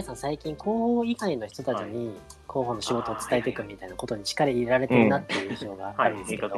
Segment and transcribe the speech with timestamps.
[0.00, 2.16] 日比谷さん最近広報以外の人たちに
[2.48, 6.50] 広報の仕事を伝えていくみたいなことに力入れられてるなっていう印象があるんですけど、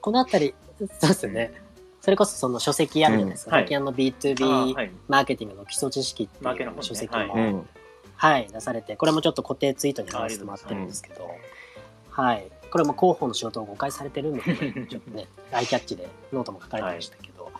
[0.00, 1.52] このあたりそうですよね、
[2.00, 7.64] それこそその書籍あるじゃないですか、最近あの B2B マーケティングの基礎知識っていう書籍も、
[8.16, 11.30] はい、出されて、これもちょっと固定ツイートに貼らせてもらってるんですけど、
[12.10, 17.52] はい、これも広報の仕事を誤解されてるんで、ちょっとね、 アイキャッチでノートも書かれてましたけど、はい、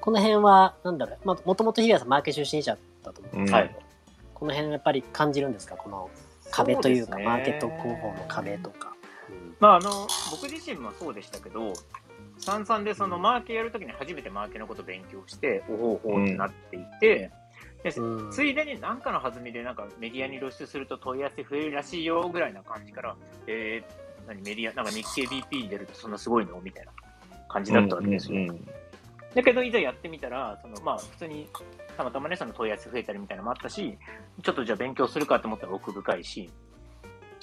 [0.00, 3.85] この辺は、なんだろう、まあ、もともと日比谷さんマーケ出身者だと思うんですけど、うん、
[4.38, 6.10] この辺やっぱり感じるんですか、この
[6.50, 8.92] 壁というか、うね、マーケット広報の壁とか。
[9.30, 11.72] うん、まあ、あの、僕自身もそうでしたけど、
[12.38, 17.30] さんさんでそのマーケやるときに初めてマーケのこと勉強して、おほおほってなっていて、
[17.82, 17.92] で
[18.30, 23.16] ついでに何かの弾みでなんかメディアに露出すると問い合わせ増えるらしいよぐらいな感じから、
[23.46, 26.60] えー、何メディア、なんか日経 BP に出るとそんなすごいの？
[26.60, 26.92] みたいな
[27.48, 28.38] 感じだったわけですよ。
[28.38, 28.66] うんうんうん、
[29.34, 31.48] だけど、いざやってみたら、そのまあ普通に
[31.96, 33.98] たまたまね、その問い合わせ増えたりみたいなのもあったし、
[34.42, 36.50] ちょっとじゃあ勉強するかと思ったら奥深いし、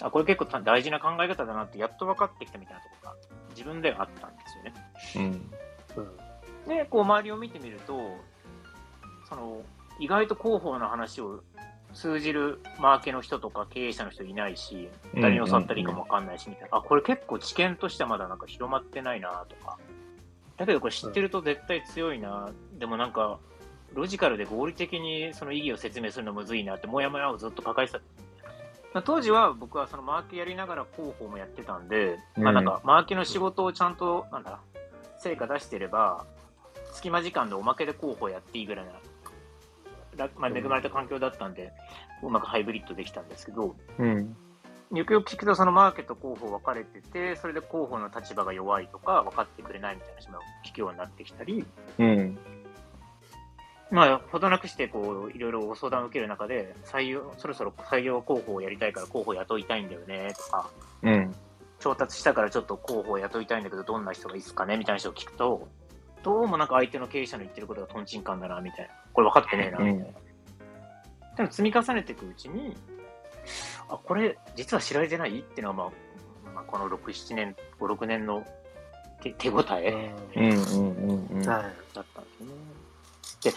[0.01, 3.15] あ、これ結構大事な考え方だなってやっと分かってきたみたいなところが
[3.51, 4.43] 自分ではあったんで
[5.05, 5.33] すよね。
[5.95, 6.03] うん。
[6.03, 8.17] うん、で、こう周りを見てみると、
[9.29, 9.61] その、
[9.99, 11.43] 意外と広報の話を
[11.93, 16.77] 通じるマーケの人とか経営者の人いないし、誰に教わったらいいかもわかんないし、みたいな。
[16.77, 19.77] あ、これ結構知見としてはまだなんか広まってないなとか。
[20.57, 22.49] だけどこれ知ってると絶対強いな。
[22.77, 23.39] でもなんか、
[23.93, 27.93] ロジカルで合理的にその意義を説明するのむずいなって、もやもやをずっと抱えて
[28.93, 29.01] た。
[29.01, 34.59] 当時は僕はそのマーケやりながら広報もやってたんで、まあなんかマーケの仕事をちゃんと、なんだ、
[35.17, 36.25] 成果出してれば、
[36.91, 38.91] 隙間時間でおまけで広報やっていいぐらいな
[40.37, 41.71] まあ、恵まれた環境だったんで、
[42.21, 44.35] うまくハイブリッドできたんですけど、うん、
[44.93, 51.65] よくよく聞くと、そのマーケット広報分かれてて、それで広報の立場が弱いとか、分かってくれないみたいな話も聞くようになってきたり、
[51.97, 52.37] うん、
[53.93, 60.67] まあ、ほどなくして、こう、いろいろご相談を受ける中で、採用、そろそろ採用広報をやりたいから広報雇いたいんだよね、とか、
[61.03, 61.35] うん、
[61.79, 65.67] 調達したからちょっと広報雇いたいんだけど、どんな人がいいですかねみたいな人を聞くと、
[66.23, 68.93] どうもなんか相手の経営者の言ってることがとんちんかんだな、みたいな。
[69.13, 70.19] これ分かってねえな、みたいな。
[71.37, 72.75] でも積み重ねていくうちに、
[73.89, 75.41] あ、これ実は知られてない？
[75.41, 78.43] っていうのは、まあ、まあ、この6、7年、5、6年の
[79.21, 82.47] 手手応え、うんうんうんうん、だったんですね。
[83.43, 83.53] で、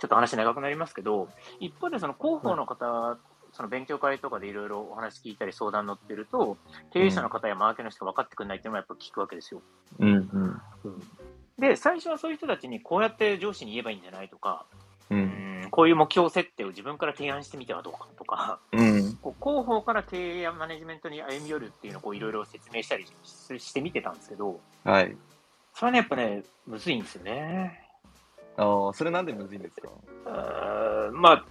[0.00, 1.28] ちょっと話長くなりますけど、
[1.60, 3.18] 一方でその広報の方、
[3.52, 6.56] その勉強会とかでいろいろお話聞いたり相談乗ってると、
[6.92, 9.60] 経営者の方やマーケの人が分かってくれないっていうのもやっぱ聞くわけですよ。
[9.98, 10.60] うんうん。
[10.84, 11.02] うん、
[11.58, 14.64] で、最初はそういう人たちにこうやって上司に言えばいいんじゃないとか、
[15.10, 23.04] うん、こういう目標設定を自分から提案してみてはどうかとか、うん、こう広報から経営やマネジメントに歩み寄るっていうのをいろいろ説明したり
[23.58, 25.16] してみてたんですけど、はい、
[25.74, 27.89] それはね、やっぱね、むずいんですよね。
[28.62, 29.88] ああ、それなんでむずいんですか？
[30.26, 31.44] あまあ、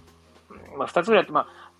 [0.76, 1.70] まあ、2つぐらいあって、まあ、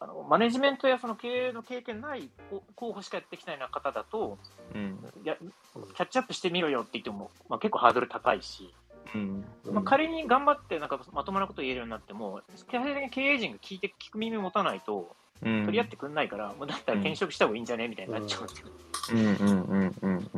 [0.00, 2.28] あのマネジメントやその経営の経験ない
[2.74, 4.38] 候補しかやってきたような方だと、
[4.74, 8.74] うん、やキャッチアップしてみろよって言っても、まあ、結構ハードル高いし、
[9.14, 9.44] うん。
[9.70, 12.78] まあ、仮に頑張ってなんかまともなこと言えるようになっても、経
[13.20, 17.88] 営陣が聞いて聞く耳持たないと、取り合ってくんないから、もうだったら転職した方がいいんじゃね？
[17.88, 18.44] みたいになっちゃう。
[18.44, 18.46] ん。
[18.46, 18.66] ですよ。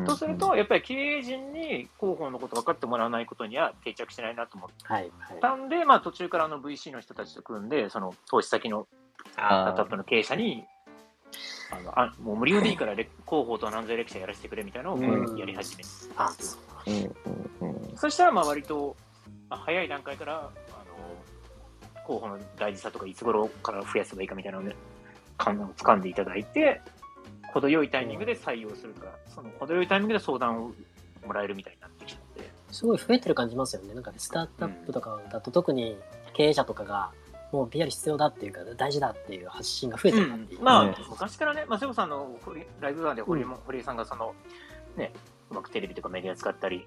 [0.05, 5.81] とすると、やっぱり経営陣に広報のこと分かってもらわないことには定着しないなと思ったんで、はい。
[5.81, 8.87] はい、まあ、途中からあの VC の人たちと組んで、その投資先の
[9.33, 10.65] スタートアップの経営者に、
[11.71, 15.85] あのあもう無料でいいから広報と何ぞレクチャーやらせてくれみたいなのをやり始め。
[16.15, 17.15] たんですよ。
[17.97, 18.97] そしたらまあ割と、
[19.51, 20.51] まあ、早い段階からあの
[22.07, 24.65] 候補の大事さとかいつ頃から増やせばいいかみたいなの
[25.38, 26.81] で観を掴んでいただいて
[27.53, 30.72] 程よいタイミングで採用するとか、その程よいタイミングで相談を
[31.26, 32.50] もらえるみたいになってきたので。
[32.71, 33.94] すごい増えてる感じますよね。
[33.94, 35.97] なんか、ね、スタートアップとかだと特に
[36.34, 37.10] 経営者とかが
[37.53, 42.38] もう PR 必要だっていうか大事だっていう発信が増えてるなっていう、うん、まあ、昔からね、まあ、瀬尾さんの
[42.81, 44.34] ライブワンで堀,、堀江さんがその
[44.96, 45.12] ね
[45.50, 46.87] うまくテレビとかメディア使ったり、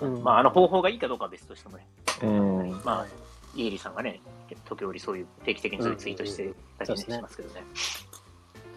[0.00, 1.86] うん、まあ、あの方法がいいかどうかは別としてもね、
[2.22, 3.06] うん、まあ、
[3.54, 4.20] イエリさんがね、
[4.64, 7.62] 時折そういう、定期的にそういうツイートしてたりしますけどね。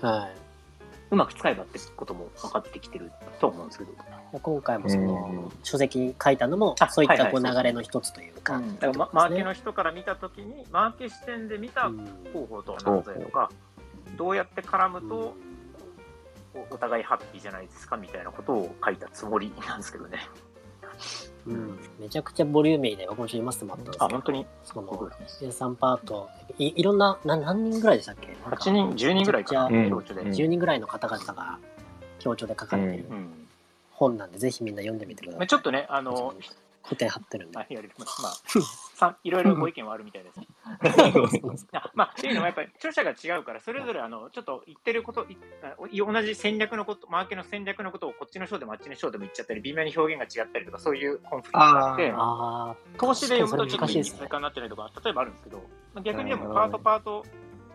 [0.01, 0.45] はい。
[1.11, 3.91] うまく使えばってことも分かってきてると思うんですけど。
[4.41, 8.61] 今回もその、書籍書いたのも、そういったこう流れの一つというか。
[8.79, 11.89] だから、マーケの人から見たときに、マーケ視点で見た
[12.33, 13.51] 方法とは何ぞやとか、
[14.17, 15.35] どうやって絡むと、
[16.69, 20.19] お互いハッピーじゃないですかみたいなことを書いたつもりなんですけどね。
[21.47, 24.45] うん、めちゃくちゃボリューミーで僕も読ませてもらったんですけどあ本当に？
[24.63, 26.27] その生産パート
[26.57, 30.23] いいろんな何何人ぐらいでしたっけ？8人10人ぐらいかな強調で。
[30.23, 31.59] 10人ぐらいの方々が
[32.17, 33.05] 強調で書かれている
[33.91, 35.47] 本なんで、ぜひみんな読んでみてください。
[35.47, 36.33] ちょっとねあの
[36.85, 37.57] 固定貼ってるんで。
[37.57, 38.21] あ、やれます。
[38.21, 38.33] まあ、
[38.95, 40.39] さいろいろご意見はあるみたいです。
[41.73, 45.37] あまあ、っていうのはやっぱり著者が違うから、それぞれあのちょっと言ってることい、
[45.97, 52.13] 同じ戦略のこと、マーケの戦略のことをこっちの章でもあっちの章でも言っちゃったり、微妙に表現が違ったりとか、そういうコンフリクトがあって、
[52.99, 55.63] 投資で読むとちょっといい通過になってないとか、例えばあるんですけど、
[56.03, 57.25] 逆にでもパートパート、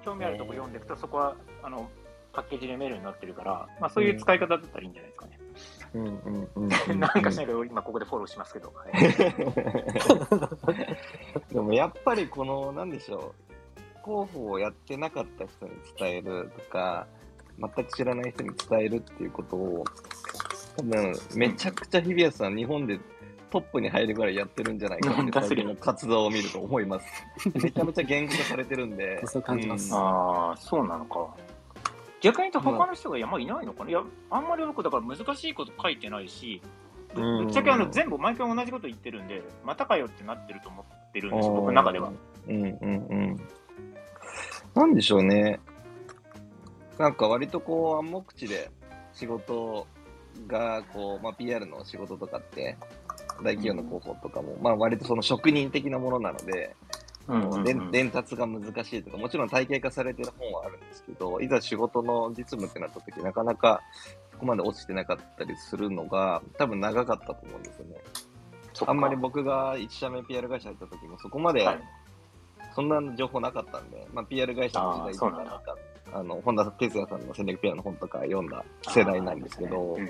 [0.04, 1.90] 興味あるとこ読んでいくと、そこはあの
[2.32, 5.38] パッケージでメールになってるから、まあ、そういう使い方だったらいいんじゃないですかね。
[5.40, 8.72] うん、なんかしないけど、今ここでフォローしますけど。
[8.74, 8.92] はい、
[11.52, 13.34] でもやっぱりこの、なんでしょ
[13.76, 17.06] う、広報をやってなかった人に伝えるとか、
[17.58, 19.84] 全く知らない人に伝えるっていうことを、
[20.76, 23.00] 多分めちゃくちゃ日比谷さん、日本で
[23.50, 27.06] トップに入るぐらいやってるんじゃないかって、最近の活動を見ると思います。
[27.52, 29.26] めちゃめちゃ言語化されてるんで。
[29.26, 29.92] そう感じます。
[29.92, 31.34] うん、ああ、そうなのか。
[32.20, 36.60] 逆に言うと他の人が山いないのかな、いや、あんまり僕だから難しいこと書いてないし、
[37.14, 42.12] ぶっちゃけあの全部毎回同じこと言ってるんで、またかよってなってると思ってるんですよ、僕の中では。
[42.48, 43.36] うんうんうん。
[44.74, 45.60] なんでしょうね。
[46.98, 48.70] なんか割とこう暗黙知で
[49.14, 49.86] 仕事
[50.46, 52.76] がこう、まあ、PR の仕事とかって
[53.42, 56.76] 大企業の広報とかも、まあ割とその職人的なものなので、
[57.92, 63.82] 伝達が難しいとか、もちろん体系化されてる本はあるんですけど、いざ仕事の実務ってなった時、なかなか
[64.32, 67.96] そこまで落ちてなかったりするのが、多分長かったと思うんですよね。
[68.86, 71.66] あんまり僕が1社目 PR 会社入った時も、そこまで、
[72.74, 75.76] そんな情報なかったんで、まあ、PR 会社の時代とか、なんか、
[76.12, 80.06] あの、本田哲也さんの戦略 PR の本とか読んだ世代なんですけど、うん、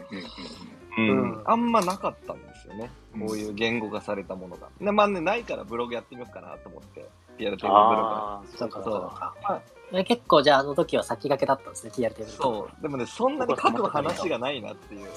[1.44, 2.90] あんまなかったんですよね。
[3.12, 4.68] こういう言語化されたものが。
[4.80, 7.08] でまあね、ないからブログやってみようかなと思って、
[7.38, 8.08] PR テーブルブログ。
[8.08, 9.62] あそうかそうか。
[10.04, 12.82] 結構じゃああの時は先駆けだったんですね、PR テーブルそう。
[12.82, 15.08] でもね、そんなに書く話がないなっていう。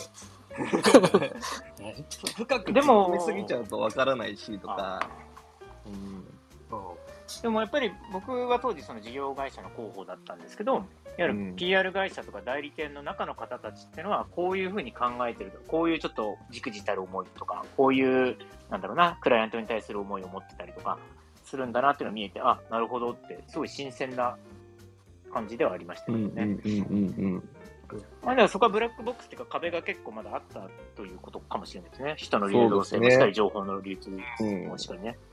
[2.37, 5.07] 深くでも見すぎちゃうとわからないしとか。
[5.85, 6.23] うん
[7.41, 10.85] でもやっぱり僕は当時その事業会社の広報だったんですけど、いわ
[11.17, 18.37] ゆる PR 会社とか代理店の中の方たちっていうのは、こういうふうに考えてるとこういうちょっとじくじたる思いとか、こういう、
[18.69, 20.97] なんだろうな、クライアントに対する思いを持ってたりとか
[21.43, 24.37] するんだなっていうのが見えて、あ、なるほどって、すごい新鮮な
[25.31, 26.57] 感じではありましたよね。
[28.23, 32.15] まあ、でもそこはブラックボックスっていうか壁が結構まだあったということかもしれないですね。
[32.17, 35.09] 人の流動性もしっかり、情報の流通もしっかりね。
[35.09, 35.32] うん、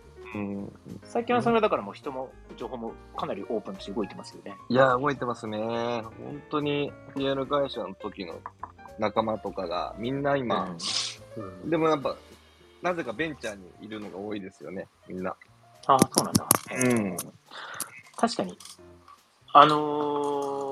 [1.03, 4.56] 最近はそれだからもう人も情報もかなりオープンとして動いてますよね。
[4.69, 5.59] いや、動いてますね。
[5.59, 8.38] 本当に PR 会社の時の
[8.99, 10.77] 仲間とかがみんな今、
[11.37, 12.17] うんうん、でもやっぱ、
[12.82, 15.35] なぜかベンチャーにいるのが多いですよね、みんな。
[15.87, 16.49] ああ、そうなんだ。
[16.75, 17.17] うん。
[18.17, 18.56] 確かに。
[19.53, 20.69] あのー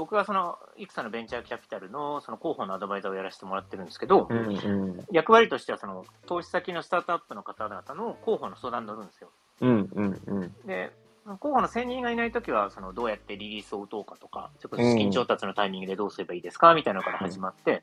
[0.00, 9.30] 僕はそのいくつかのベンチャーキャピタルのその広報のアドバイザーをやらせてもらってるんですけど、うんうん、役割としてはその投資先のスタートアップの方々の広報の相談に乗るんですよ。
[9.60, 10.90] うんうんうん、で
[11.24, 17.82] 広報の専任がいないときはそのどうやってリリースを打とうかとか、ちょっと資金調達のタイミングでどうすればいいですかみたいなのから始まって、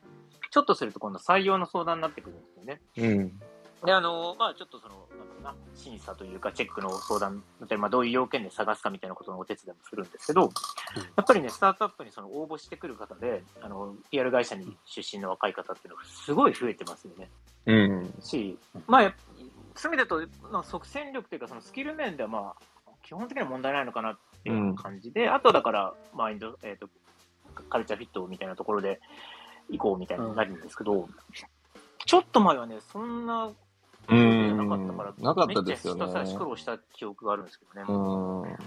[0.50, 2.80] ちょっとすると今度採用の相談になってくるんですよね。
[2.96, 3.40] うん
[3.84, 5.07] で、あの、まあちょっとその、
[5.48, 10.48] な審査というか、チェックの相談だったり、まあどういう要件で探すかみたいなことのお手伝いもするんですけど、や
[11.22, 17.30] っぱりね、スタートアップにその応募してくる方で、あの、PR 会社に出身の若い方っていうのがすごい増えてますよね。
[17.66, 18.14] うん。
[18.20, 19.14] し、まあ、
[19.74, 26.88] そういう意味だと、まあ、即戦力というか、そのスキル面ではまあ、基本的には問題ないのかなっていう感じで、うん、あとだから、マインド、えっ、ー、と、
[27.70, 29.00] カルチャーフィットみたいなところで
[29.70, 31.08] 行こうみたいになるんですけど、うん、
[32.04, 33.50] ちょっと前はね、そんな
[34.08, 36.04] うん、なかったから、なかったですよね。
[36.04, 37.86] めっちゃひた苦労した記憶があるんですけどね。
[37.88, 38.58] うん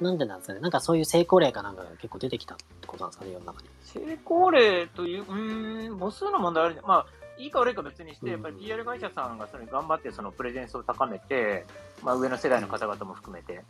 [0.00, 0.60] なんでなんですかね？
[0.60, 3.68] なんかそういう成功例かなんかが結構出てきたってことなんですかね、世の中に。
[3.82, 7.06] 成功例という、うん、母数の問題あるまあ、
[7.38, 11.64] いいか悪いか別にして、やっぱり PR 会社さんがそれ頑張ってそのプレゼンスを高めて、
[12.02, 13.62] まあ、上の世代の方々も含めて、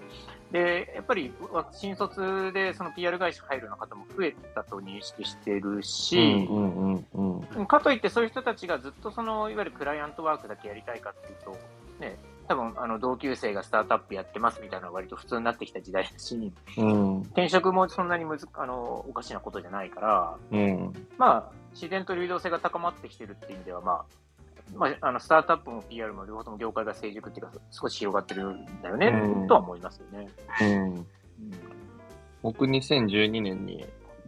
[0.52, 1.33] でやっぱり
[1.73, 6.47] 新卒でその PR 会社入るような方も増えたと認識してるし、
[7.66, 11.59] かといってそういう人たちがずっとそのいわゆるクライアントワークだけやりたいかっていうと、
[12.00, 12.18] ね、
[12.49, 24.04] 多分あの同級生がスタートアップやってますみたいなのが割と普通になってきた時代だし、うん、転職もそんなにむずあのおかしなことじゃないから、うん、まあ、自然と流動性が高まってきてるっていう意味では、まあ、
[24.75, 30.28] まあ、あのスタートアップも PR も両方とも業界が成熟っていうか、少し広がってるんだよね、うん、とは思いますよね。
[30.62, 31.07] うん、
[32.43, 33.85] 僕、2012年に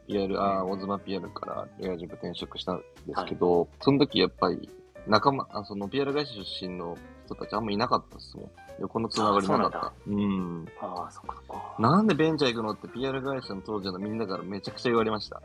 [0.07, 4.69] PR、あオズマ PR からエアジブ転職したんですけど、はい、その時やっぱり
[5.07, 8.51] 仲間、あその PR 会社出身の人たちあんまいなかったっすもん。
[8.81, 9.93] 横のつながりなかった。
[10.07, 10.67] うん。
[10.81, 15.43] ああ、そっかなんでベンチャー行くのって PR 会社の当時のみんなからめちゃくちゃ言われました。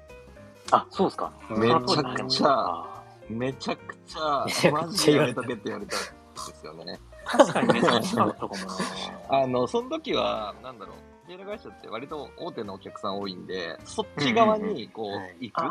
[0.71, 1.31] あ、そうですか。
[1.49, 6.99] めちゃくちゃ、めちゃくちゃ、マジでやめとけって言われたんですよね。
[7.25, 8.57] 確かに珍しかったかもな。
[9.43, 10.95] あの、その時は、なんだろう。
[11.27, 15.61] ピエール会社って割と大手のお客さん多いんで、そっち側にこう行く、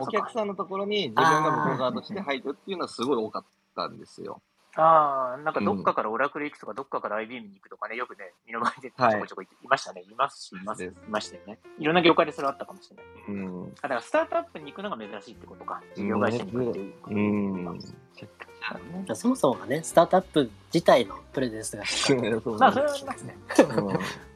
[0.00, 3.44] お客さんのところに自分が向こう側として入るっていうのはすごい多かっ
[3.74, 4.40] たんですよ。
[4.76, 10.02] ああ、なんかどっかからオラクル行くとか、どっかから IBM に行くとかね、よくね、身の前でちょこちょこいましたね。
[10.02, 11.58] いますし、います、いましたよね。
[11.78, 13.04] いろんな業界でそれあったかもしれない。
[13.28, 13.74] うん。
[13.74, 15.82] だからスタートアップに行くのが珍しいってことか。
[15.94, 16.94] 事業会社に行くっていう。
[17.06, 17.80] うん。
[19.14, 21.82] そもそもがね、スタートアップ自体のプレゼンスが
[22.58, 23.36] まあ、それはありますね。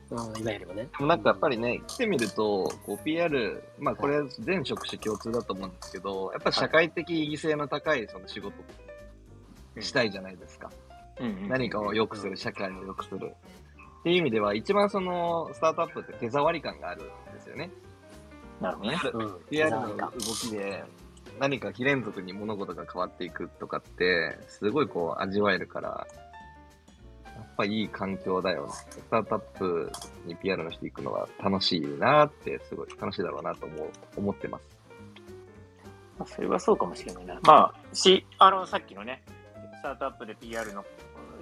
[0.09, 0.89] うん、今よりもね。
[1.01, 8.53] なんかやっぱりね、来てみると、こう PR、まあこれ全職種共通だと思うんですけど、やっぱり社会的意義性の高いその仕事
[9.81, 10.71] したいじゃないですか。
[11.49, 13.35] 何かを良くする、社会を良くする。
[14.01, 17.71] っていう意味では、一番その、スタートアップって手触り感があるんですよね。
[18.61, 18.99] なるほどね。
[19.51, 20.85] PR の動きで、
[21.39, 26.07] 何か非連続に物事が変わっていくとかって、すごいこう味わえるから、
[27.25, 28.73] やっぱいい環境だよな。
[28.73, 29.93] スタートアップ
[30.25, 34.77] に PR の人行くのは楽しいなって、すごい楽しいだろうなと思う思ってます。
[36.35, 37.39] それはそうかもしれないな。
[37.43, 39.36] まあ、し、あの、さっきのね、ス
[39.87, 40.85] タートアップで PR の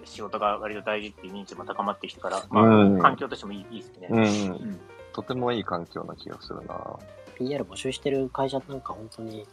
[0.04, 4.80] 仕事が割と大事っていう認知も高まってきてから、まあ、うん、環境としてもいいいいですね、うん、うん。
[5.12, 6.98] とてもいい環境な気がするな。
[7.36, 9.46] PR 募集してる会社なんか本当に、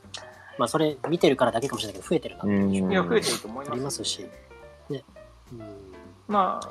[0.58, 3.72] まあそれ見てるからだけかもしれないけど、増えてるなって印象いや、増えてると思います。
[3.72, 4.28] ありますし。
[4.90, 5.04] ね。
[5.54, 5.60] うん、
[6.28, 6.70] まあ、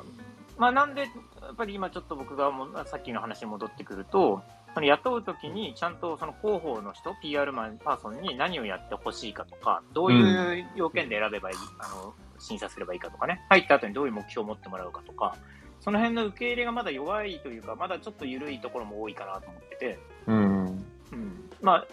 [0.57, 1.07] まあなんで、や
[1.51, 4.41] っぱり今ちょっと僕がもさっきの話に戻ってくると、
[4.73, 15.35] その雇うときにちゃんとその広報の人、PR マン、パーソンに何をやってほしいかとか、どういう要件で選べばいい、うん、あの、審査すればいいかとかね、入った後にどういう目標を持ってもらうかとか、
[15.81, 20.65] その辺の受け入れがまだ弱いというか、まだちょっと緩いところも多いかなと思ってて、うん。
[21.11, 21.87] うん、まあ、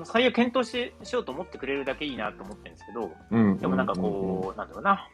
[0.00, 5.08] 採用検討ししようと思ってくれるだけいいなと思ってるんですけど、うん、でもなんかこう、なんだろうな、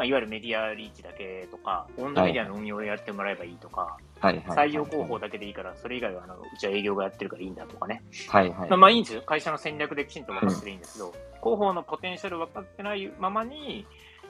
[0.00, 8.02] まあ、いわゆるメディアリーチだけとか、温度メディアの運用をやってもらえばいいとか、はい、採用広報だけでいいから、それ以外はあのうちは営業がやってるからいいんだとかね。
[8.28, 8.50] はい。
[8.50, 9.20] はい、まあいいんですよ。
[9.20, 13.84] 会社の戦略できちんと分かってていいんですけど、うん、広報のポテンシャル分かってないままに、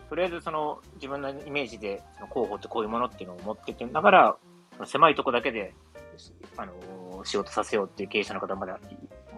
[0.08, 4.36] とりあえずその自分のイメージでその広報ってこういうものっていうのを持っててながら、
[4.86, 5.72] 狭いとこだけで、
[6.56, 8.80] あのー、仕事させようっていう経営者の方まだ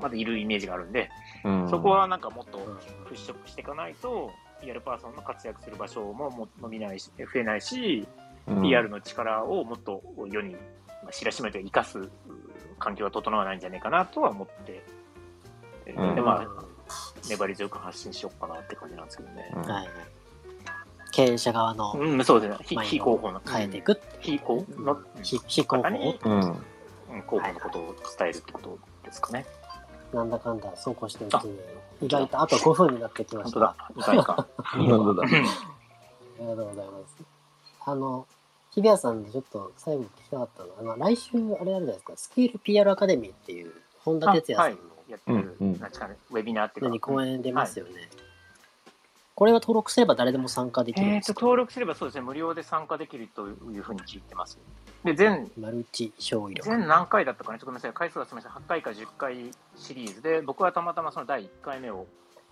[0.00, 1.10] まだいるイメージがあるんで、
[1.44, 2.58] うん、そこはなんかもっと
[3.04, 4.30] 払拭していかないと、
[4.62, 8.06] PR パーソンの活躍する場所もも伸びないし、増えないし、
[8.46, 10.56] うん、PR の力をもっと世に
[11.10, 12.08] 知らしめて生かす
[12.78, 14.84] 環境が整わないんじゃないかなとは思って、
[15.86, 16.64] うん、で、まあ、
[17.28, 19.50] 粘り強く発信しようかなって感じなんですけどね。
[19.54, 19.88] はい。
[21.12, 22.56] 経営者側の、うん、そうですね。
[22.62, 25.88] 非非広報の変えていく非広の非非広報？
[25.90, 29.44] に、うん、広報のことを伝えるってことですかね。
[30.12, 31.58] なんだかんだそうこうしてるうちに
[32.02, 33.74] 意外とあと5分になってきました。
[33.94, 34.14] 本当だ。
[34.14, 34.46] 意外か。
[34.56, 35.22] 本当だ。
[35.22, 35.26] あ
[36.40, 37.16] りがとうございます。
[37.84, 38.26] あの、
[38.72, 44.78] 日比谷さんでちょっと最後聞きたかったのは、あの来週あれあるじゃないですか、スキル PR アカデミーっていう、本田哲也さんの、
[45.08, 47.12] やってる、うん、なんウェビナーっていうか。
[47.12, 47.92] 講演出ますよね。
[47.92, 48.08] はい
[49.42, 54.56] これは登録すれば誰でも参加できるんですか、えー、登録すればそうですね、無料で参加できるというふうに聞いてます。
[55.02, 56.62] で、全、マルチ小医療。
[56.62, 62.06] 全何回だったかな、ちょっとごめんなさい、回数はすみません、8回か10回シリーズで、僕はたまたまその第1回目を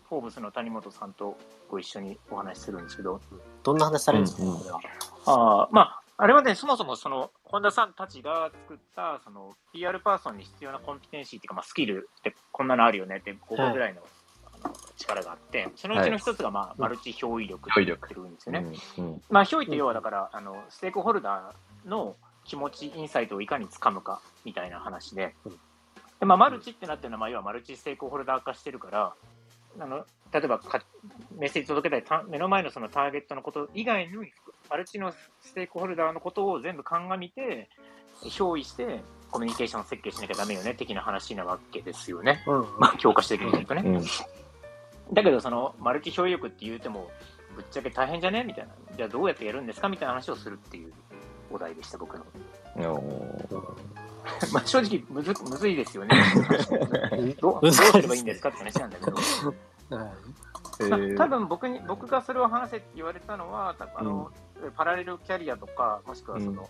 [0.08, 3.20] フォーブスの谷本さんとご一緒にお話しするんですけど。
[3.62, 4.80] どんな話されるんですか、うんうん、これは。
[5.26, 14.06] あまあ、あれはね、そもそもその、本田さんたちが作った、その、PR パーソンに必要なコンピテンシーっていうか、まあ、スキルってこんなのあるよねって、5個ぐらいの、はい、あの
[15.00, 18.66] 力があって、そのうちの一つが、まあ、はい、マルチ表意力って言ってるんですよね。
[18.98, 25.34] うんうん、まあ、表意って要はだから、あの、ステークホルダーの気持ち、インサイトをいかにつかむかみたいな話で、
[26.18, 29.14] でまあ、マルチってなってるのは、まあ、要はマルチステークホルダー化してるから、
[29.78, 30.82] あの例えばか
[31.36, 34.24] メッセージ届けたい目の前のそのターゲットのこと以外の
[34.68, 37.68] マルチのステークホルダーのことを全部鑑みて
[38.24, 44.04] 憑依してコミュニケーション設計しなきゃだめよね的な話なわけですよね、うん、まあ、教科書的に言うとね、うん、
[45.12, 47.10] だけどそのマルチ表意力って言うても
[47.56, 48.44] ぶっちゃけ大変じゃね？
[48.44, 48.72] みたいな。
[48.96, 49.88] じゃあどうやってやるんですか？
[49.88, 50.92] みたいな話をするっていう
[51.50, 52.24] お題でした僕の。
[54.52, 56.16] まあ正直むずむずいですよね。
[57.40, 57.58] ど。
[57.60, 59.16] どうすればいいんですかって話なんだけど。
[59.96, 60.08] はい。
[60.88, 64.30] まあ、多分僕に僕がそれを話せって言われたのはあの、
[64.62, 66.68] うん、パラレルキャリアとかもしくはその、うん、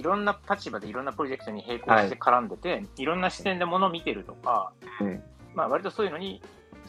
[0.00, 5.22] いろんな立場でいろんなプロジェクトに並行して絡んでて、はい、いろんな視点でものを見てるとか、うん、
[5.54, 6.42] まあ割とそういうのに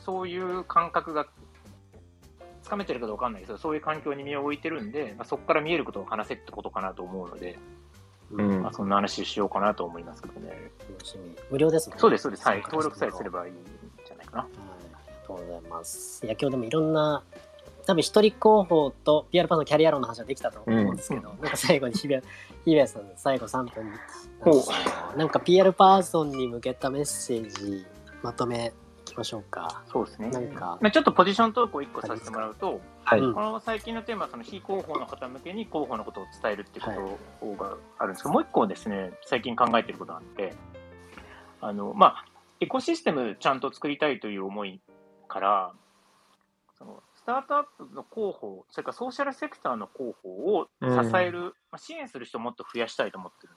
[0.07, 1.27] そういう感覚が
[2.63, 7.59] つかめてるかどうかわかんないですけどそういう環境に身を置いてるんで、まあ、そこから見えることを話せってことかなと思うので。
[8.29, 10.69] うんまあ、そんな話しようかなと思いますけどね。
[11.49, 12.01] 無料ですもんね。
[12.01, 12.45] そうです、そうです。
[12.45, 12.61] はい。
[12.61, 13.55] 登録さえすればいいん
[14.05, 14.47] じゃないかな。
[15.25, 16.25] とうございます。
[16.25, 17.23] いや、今日でもいろんな、
[17.85, 22.21] 多分一人候補と PR パーのキャリア論の話はできたと思うんですけど、うん、なんか最後に日比
[22.65, 23.91] 谷さん最後3分に
[25.17, 27.85] なんか PR パーソンに向けたメッセージ
[28.21, 28.73] まとめ
[29.17, 29.83] ましょうか。
[29.91, 30.29] そうですね。
[30.29, 40.53] なんか、まあ、ちょっとポジショントークを1個させてもらうと、はい、この最近のテーマはその非広報の方向けに広報のことを伝えるっていうことがあるんですけど、はい、もう1個ですね、最近考えてることがあって、
[41.61, 42.25] あの、まあ、
[42.59, 44.79] エコシステムちゃんと作りたいという思い
[45.27, 45.73] から、
[46.77, 53.56] そのスタートアップの広報、それからソーシャルセクターの広報を支える、うん、まあ、支援する人をもっと増やしたいと思ってるん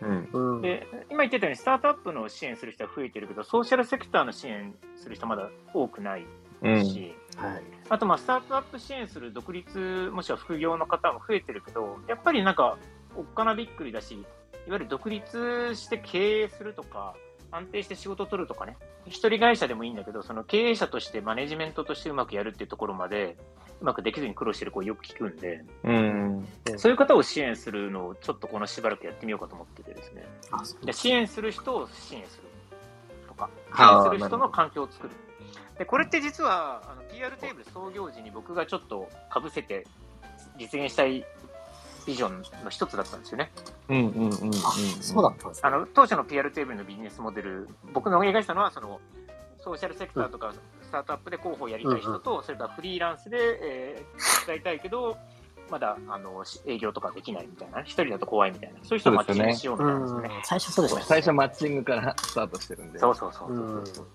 [0.00, 6.26] うん、で今言ってたように、スタートアップの支援する人は増えてるけど、ソーシャルセクターの支援する人はまだ多くない
[6.84, 7.44] し、うん。
[7.44, 12.78] はい、あと、まあ、スタートアップ支援する独立、もしくは副業の方も増えてるけど、やっぱりなんか、
[13.16, 14.24] おっかなびっくりだし、いわ
[14.72, 17.14] ゆる独立して経営するとか、
[17.50, 18.76] 安定して仕事を取るとかね、
[19.06, 23.36] 一人会社でもいいんだけど、その経営者としてマネジメントとしてうまくやるっていうところまで、
[23.80, 30.24] うまくできずに苦労してる子よく聞くんで、うん、そういう方を支援するのをちょっとこのしばらくやってみようかと思っててですね。
[30.84, 32.42] で支援する人を支援する
[33.28, 35.14] とか、支援する人の環境を作る。
[35.78, 39.86] でこれって実はあの PR テーブル創業時に僕がちょっとかぶせて
[40.58, 41.24] 実現したい
[42.04, 43.52] ビジョンの一つだったんですよね。
[43.88, 49.00] うんうんうん、うん、そうだったんです、あの当初の PR テーブルのビジネスモデル、僕の描いたのはその
[49.60, 50.52] ソーシャルセクターとか
[50.88, 55.18] スタートアップで広報をやりたい人と、うんうん、それからフリーランスで、えー、使いたいけど、
[55.70, 60.30] まだあの営業とかできないみたいな、一人だと怖いみたいな、そういう人をマッチングしようみたいなですね。
[60.44, 61.02] 最初そうですね。
[61.02, 62.98] 最初マッチングからスタートしてるんで。
[62.98, 64.06] そうそうそうそうそう。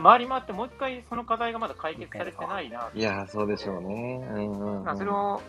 [0.00, 2.90] う回り回ってもう一回その課題がまだ解決されてないな。
[2.92, 4.26] いや、そうでしょうね。
[4.34, 5.40] うんうんうん、それを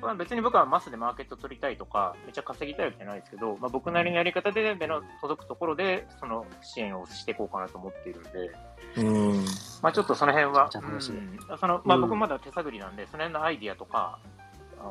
[0.00, 8.50] まあ、別に僕はマスでマーケット取りたいとか、めっちゃ稼ぎたいわけじゃないですけど、まあ、僕なりのやり方で目の届くところで、その支援をしていこうかなと思っているんで、
[8.96, 9.44] うん
[9.82, 14.18] まあ、ちょっとその辺は、うん、そのまあ、僕まだ手探りなんで、その辺のアイディアとか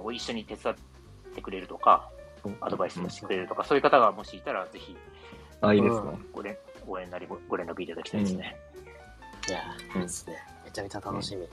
[0.04, 0.76] を一緒に手伝っ
[1.36, 2.10] てくれるとか、
[2.62, 4.98] アドバイスもしてくれるとか、そういう方がもしいたら、ぜひ、
[5.62, 6.02] あいいですね。
[6.34, 8.58] ご連ご連なりご連絡いただきたいですね。
[9.48, 9.60] いや、
[9.96, 10.38] いいですね。
[10.66, 11.48] めちゃめちゃ楽しみ。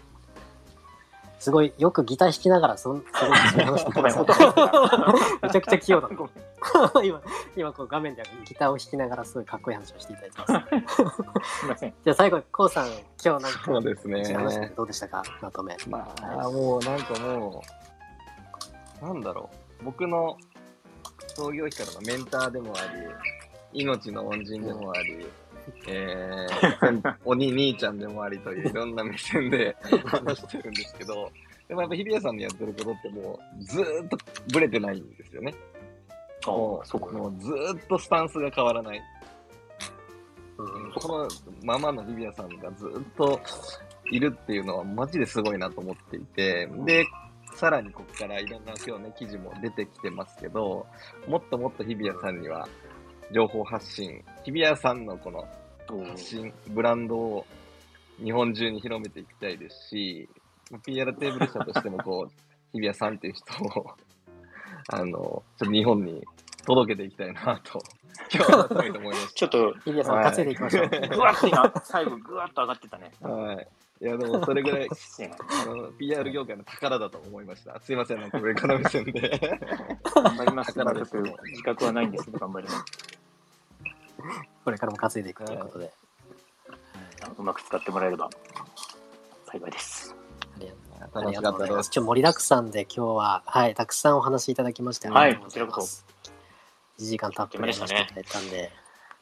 [1.38, 3.31] すごいよくギター弾きながらそんすごい
[3.64, 4.09] 話してま
[5.42, 7.03] めちゃくちゃ器用だった。
[7.05, 7.20] 今
[7.57, 11.59] 今こう画面でギターを弾きながらすごいかっこいい話をしていただいてます。
[11.61, 11.94] すみません。
[12.05, 14.72] じゃあ最後こうさん今日なんかそうですね。
[14.77, 15.22] どうでしたか？
[15.40, 15.77] まとめ。
[15.88, 17.62] まあもうなんかも
[19.03, 19.48] うなんだろ
[19.81, 19.85] う。
[19.85, 20.37] 僕の
[21.37, 22.81] 創業期からのメンターでもあ
[23.72, 25.31] り命の恩人でもあり、うん
[25.87, 29.76] えー、おに兄ちゃんでもありといういろんな目線で
[30.07, 31.31] 話してるんですけど、
[31.68, 34.18] でもやっぱ日比谷さんのやってることってもうずっと
[34.52, 35.54] ぶれてないんですよね。
[36.46, 39.02] もうそうもうずっとスタンスが変わらない。
[40.59, 41.28] うん、この
[41.62, 43.40] ままの日比谷さんがずっと
[44.11, 47.07] いるっていうのはマジですごいなと思っていて、で、
[47.54, 50.87] さらにここからいろんな今日ね、記事も出てきてますけど、
[51.26, 52.68] もっともっと日比谷さんには
[53.33, 55.46] 情報発信、日比谷さんのこの
[55.88, 57.46] 発信、ブランドを
[58.22, 60.29] 日本中に広めていきたいですし、
[60.85, 62.33] PR テーブル社としてもこう、
[62.72, 63.94] 日比谷さんっていう人を
[64.90, 66.24] あの、ちょっと日本に
[66.64, 67.79] 届けていきたいなと、
[68.35, 69.33] 今日は思いました。
[69.35, 70.88] ちょっと、日比谷さん、稼いでいきましょう。
[70.88, 73.12] ぐわっと今、最後、ぐわっと上がってたね。
[73.20, 73.68] はい。
[74.01, 77.79] いや、でもそれぐらい、 あの、PR 業界の宝だと思いました。
[77.81, 79.12] すいません、なんか上から目線で。
[80.14, 80.72] 頑張ります。
[80.72, 83.08] ちょっと自覚はないんですけど、頑張ります。
[84.64, 85.92] これからも稼いでいくということで、
[87.38, 88.31] うまく使ってもらえれば
[89.46, 90.14] 幸いです。
[91.14, 91.90] ありがとうございます。
[91.90, 96.04] ちょ盛りだくさんで今日は、はい、たくさんお話しいただきまして、はい、こちらこそ。
[96.98, 98.72] 1時間たっぷり話していただいたんで、ね、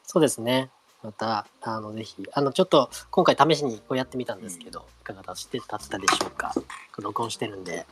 [0.03, 0.71] そうですね。
[1.03, 6.53] また、あの、ぜひ、あの、ちょっと、今回試しにこうやってみたんですけど、うん、いかがだしてたったでしょうか。
[6.97, 7.85] 録音してるんで、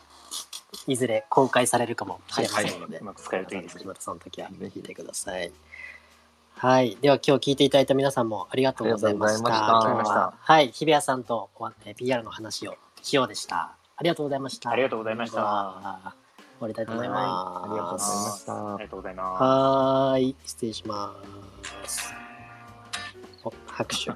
[0.88, 3.86] いずれ公開されるかもしれませんので、はいはい、うまく使えるといいですね。
[4.00, 5.52] その時はぜひ見てください。
[6.58, 6.98] はい。
[7.02, 9.38] では今日聞いていただいた皆さんもありがとうございました。
[9.44, 10.68] したはい。
[10.72, 11.50] 日比谷さんと
[11.98, 13.76] PR の話をしようでした。
[13.98, 14.70] ありがとうございました。
[14.70, 15.38] ありがとうございました。
[15.38, 17.70] 終わりたいと思います。
[17.70, 18.54] ありがとうございました。
[18.54, 19.44] ありがとうございます。
[19.44, 20.36] はい。
[20.46, 21.16] 失礼しま
[21.86, 22.14] す。
[23.44, 24.12] お、拍手。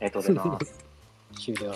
[0.00, 0.84] りがとうございます。
[1.38, 1.72] 終了。